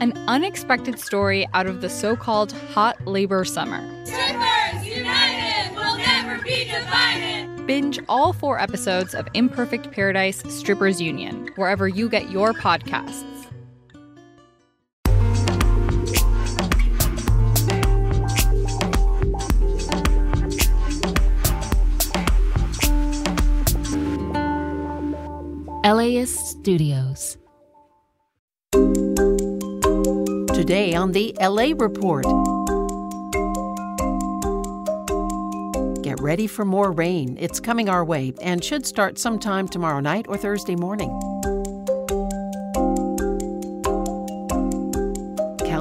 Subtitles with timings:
[0.00, 3.80] an unexpected story out of the so called hot labor summer.
[4.04, 7.66] Strippers United will never be divided.
[7.66, 13.24] Binge all four episodes of Imperfect Paradise Strippers Union, wherever you get your podcasts.
[25.84, 27.36] LAist Studios.
[30.54, 32.24] Today on the LA Report.
[36.04, 37.36] Get ready for more rain.
[37.40, 41.10] It's coming our way and should start sometime tomorrow night or Thursday morning.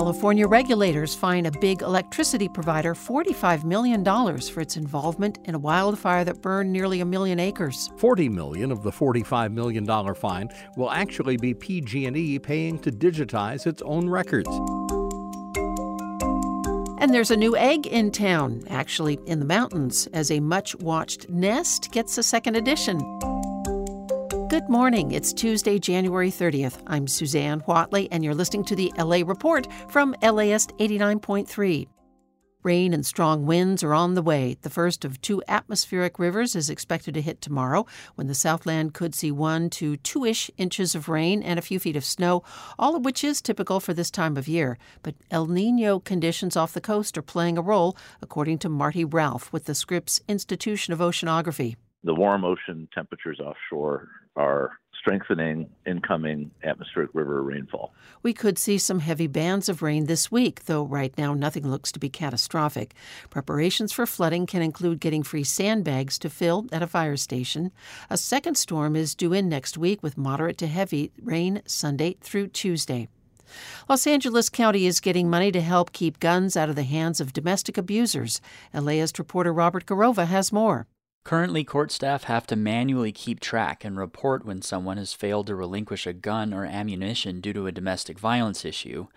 [0.04, 6.26] California regulators fine a big electricity provider $45 million for its involvement in a wildfire
[6.26, 7.90] that burned nearly a million acres.
[7.96, 13.66] 40 million of the 45 million dollar fine will actually be PG&E paying to digitize
[13.66, 14.50] its own records.
[17.02, 21.30] And there's a new egg in town, actually in the mountains, as a much watched
[21.30, 23.00] nest gets a second edition.
[24.54, 25.14] Good morning.
[25.14, 26.84] It's Tuesday, January 30th.
[26.86, 31.88] I'm Susanne Whatley, and you're listening to the LA Report from LAist 89.3.
[32.62, 34.56] Rain and strong winds are on the way.
[34.62, 39.16] The first of two atmospheric rivers is expected to hit tomorrow, when the Southland could
[39.16, 42.44] see one to two ish inches of rain and a few feet of snow,
[42.78, 44.78] all of which is typical for this time of year.
[45.02, 49.52] But El Nino conditions off the coast are playing a role, according to Marty Ralph
[49.52, 51.76] with the Scripps Institution of Oceanography.
[52.04, 57.94] The warm ocean temperatures offshore are strengthening incoming atmospheric river rainfall.
[58.22, 61.92] We could see some heavy bands of rain this week, though right now nothing looks
[61.92, 62.96] to be catastrophic.
[63.30, 67.72] Preparations for flooding can include getting free sandbags to fill at a fire station.
[68.10, 72.48] A second storm is due in next week with moderate to heavy rain Sunday through
[72.48, 73.10] Tuesday.
[73.90, 77.34] Los Angeles County is getting money to help keep guns out of the hands of
[77.34, 78.40] domestic abusers.
[78.74, 80.88] LAist reporter Robert Garrova has more.
[81.24, 85.56] Currently, court staff have to manually keep track and report when someone has failed to
[85.56, 89.08] relinquish a gun or ammunition due to a domestic violence issue.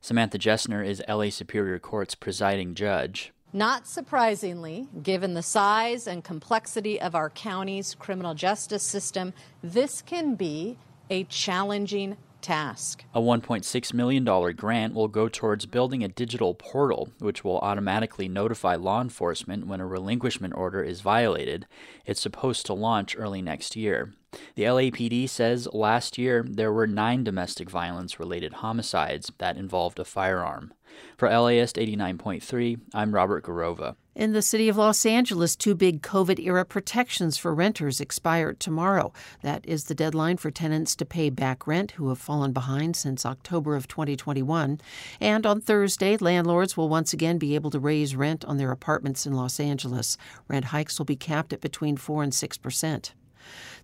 [0.00, 3.32] Samantha Jessner is LA Superior Court's presiding judge.
[3.52, 10.34] Not surprisingly, given the size and complexity of our county's criminal justice system, this can
[10.34, 10.78] be
[11.10, 13.04] a challenging task.
[13.14, 18.74] A $1.6 million grant will go towards building a digital portal, which will automatically notify
[18.74, 21.66] law enforcement when a relinquishment order is violated.
[22.04, 24.12] It's supposed to launch early next year.
[24.54, 30.04] The LAPD says last year there were nine domestic violence related homicides that involved a
[30.04, 30.72] firearm.
[31.16, 33.96] For LAist 89.3, I'm Robert Garrova.
[34.14, 39.12] In the city of Los Angeles, two big COVID era protections for renters expire tomorrow.
[39.42, 43.24] That is the deadline for tenants to pay back rent who have fallen behind since
[43.24, 44.80] October of 2021.
[45.18, 49.24] And on Thursday, landlords will once again be able to raise rent on their apartments
[49.24, 50.18] in Los Angeles.
[50.46, 53.14] Rent hikes will be capped at between 4 and 6 percent.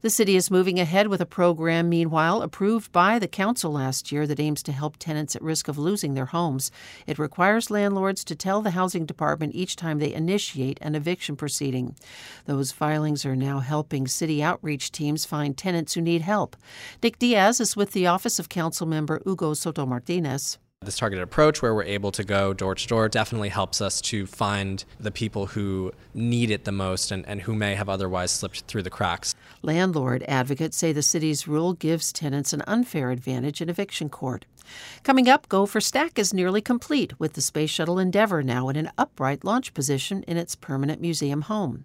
[0.01, 4.29] The city is moving ahead with a program, meanwhile, approved by the council last year
[4.29, 6.71] that aims to help tenants at risk of losing their homes.
[7.07, 11.97] It requires landlords to tell the housing department each time they initiate an eviction proceeding.
[12.45, 16.57] Those filings are now helping city outreach teams find tenants who need help.
[17.03, 20.59] Nick Diaz is with the office of council member Hugo Soto Martinez.
[20.89, 24.27] This targeted approach, where we're able to go door to door, definitely helps us to
[24.27, 28.61] find the people who need it the most and, and who may have otherwise slipped
[28.63, 29.35] through the cracks.
[29.61, 34.47] Landlord advocates say the city's rule gives tenants an unfair advantage in eviction court.
[35.03, 38.77] Coming up, Go for Stack is nearly complete, with the Space Shuttle Endeavour now in
[38.77, 41.85] an upright launch position in its permanent museum home.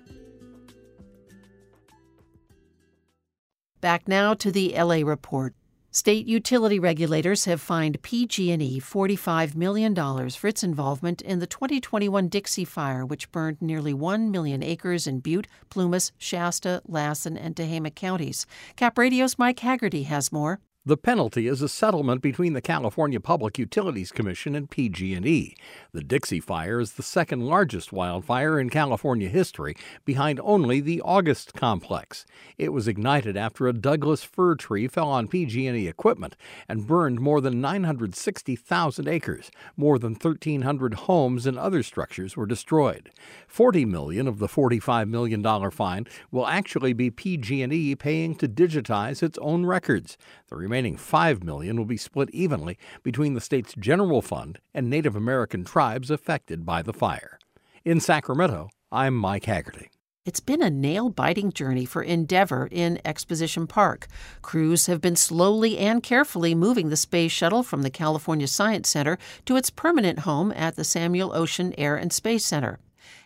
[3.81, 5.55] Back now to the LA report.
[5.89, 9.95] State utility regulators have fined PG&E $45 million
[10.29, 15.19] for its involvement in the 2021 Dixie Fire, which burned nearly 1 million acres in
[15.19, 18.45] Butte, Plumas, Shasta, Lassen, and Tehama counties.
[18.75, 20.59] Cap Radio's Mike Hagerty has more.
[20.83, 25.55] The penalty is a settlement between the California Public Utilities Commission and PG&E.
[25.91, 29.75] The Dixie Fire is the second largest wildfire in California history,
[30.05, 32.25] behind only the August complex.
[32.57, 36.35] It was ignited after a Douglas fir tree fell on PG&E equipment
[36.67, 39.51] and burned more than 960,000 acres.
[39.77, 43.11] More than 1,300 homes and other structures were destroyed.
[43.47, 49.21] 40 million of the 45 million dollar fine will actually be PG&E paying to digitize
[49.21, 50.17] its own records.
[50.49, 55.17] The remaining 5 million will be split evenly between the state's general fund and Native
[55.17, 57.37] American tribes affected by the fire.
[57.83, 59.87] In Sacramento, I'm Mike Hagerty.
[60.23, 64.07] It's been a nail biting journey for Endeavour in Exposition Park.
[64.41, 69.17] Crews have been slowly and carefully moving the space shuttle from the California Science Center
[69.45, 72.79] to its permanent home at the Samuel Oschin Air and Space Center.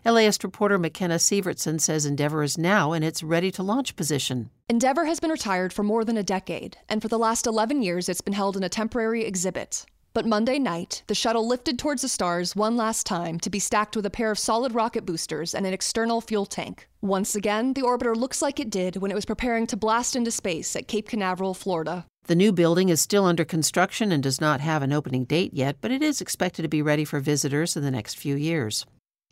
[0.05, 4.49] LAist reporter Makenna Sievertson says Endeavour is now in its ready to launch position.
[4.69, 8.09] Endeavour has been retired for more than a decade, and for the last 11 years
[8.09, 9.85] it's been held in a temporary exhibit.
[10.15, 13.97] But Monday night, the shuttle lifted towards the stars one last time to be stacked
[13.97, 16.87] with a pair of solid rocket boosters and an external fuel tank.
[17.01, 20.31] Once again, the orbiter looks like it did when it was preparing to blast into
[20.31, 22.05] space at Cape Canaveral, Florida.
[22.27, 25.75] The new building is still under construction and does not have an opening date yet,
[25.81, 28.85] but it is expected to be ready for visitors in the next few years.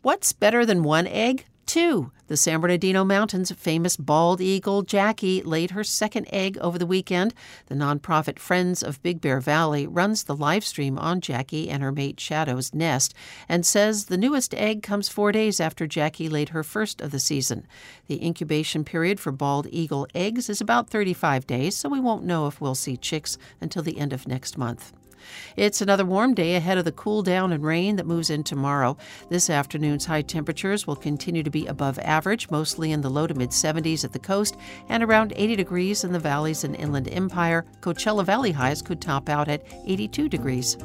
[0.04, 1.46] What's better than one egg?
[1.64, 2.12] Two.
[2.26, 7.32] The San Bernardino Mountains' famous bald eagle Jackie laid her second egg over the weekend.
[7.68, 11.90] The nonprofit Friends of Big Bear Valley runs the live stream on Jackie and her
[11.90, 13.14] mate Shadow's nest
[13.48, 17.18] and says the newest egg comes four days after Jackie laid her first of the
[17.18, 17.66] season.
[18.06, 22.46] The incubation period for bald eagle eggs is about 35 days, so we won't know
[22.46, 24.92] if we'll see chicks until the end of next month.
[25.56, 28.96] It's another warm day ahead of the cool down and rain that moves in tomorrow.
[29.28, 33.34] This afternoon's high temperatures will continue to be above average, mostly in the low to
[33.34, 34.56] mid 70s at the coast
[34.88, 37.64] and around 80 degrees in the valleys and inland empire.
[37.80, 40.76] Coachella Valley highs could top out at 82 degrees.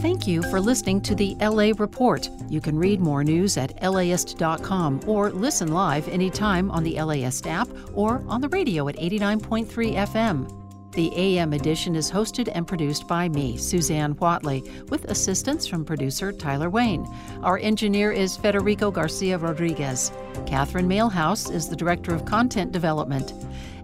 [0.00, 2.28] Thank you for listening to the LA Report.
[2.48, 7.68] You can read more news at laist.com or listen live anytime on the LAist app
[7.94, 10.59] or on the radio at 89.3 FM.
[10.92, 16.32] The AM edition is hosted and produced by me, Susanne Whatley, with assistance from producer
[16.32, 17.06] Tyler Wayne.
[17.42, 20.10] Our engineer is Federico Garcia Rodriguez.
[20.46, 23.32] Catherine Mailhouse is the Director of Content Development.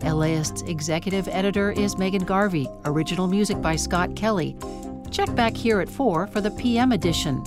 [0.02, 2.68] LAist's executive editor is Megan Garvey.
[2.86, 4.56] Original music by Scott Kelly.
[5.12, 7.40] Check back here at 4 for the PM edition.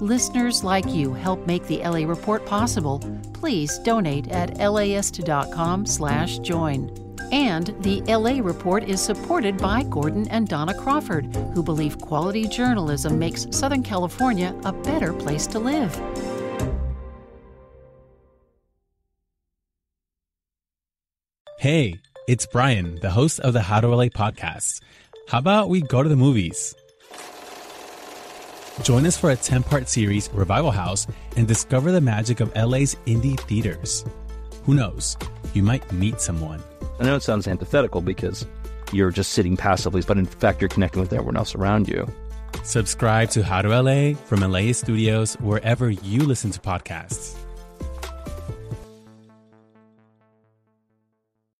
[0.00, 2.98] Listeners like you help make the LA Report possible.
[3.34, 7.11] Please donate at laist.com/join.
[7.32, 13.18] And the LA Report is supported by Gordon and Donna Crawford, who believe quality journalism
[13.18, 15.98] makes Southern California a better place to live.
[21.58, 24.82] Hey, it's Brian, the host of the How to LA podcast.
[25.28, 26.74] How about we go to the movies?
[28.82, 31.06] Join us for a 10 part series, Revival House,
[31.36, 34.04] and discover the magic of LA's indie theaters.
[34.64, 35.16] Who knows?
[35.54, 36.62] You might meet someone.
[37.02, 38.46] I know it sounds antithetical because
[38.92, 42.06] you're just sitting passively, but in fact, you're connecting with everyone else around you.
[42.62, 47.41] Subscribe to How to LA from LA Studios wherever you listen to podcasts.